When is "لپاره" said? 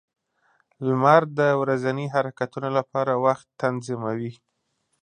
2.77-3.13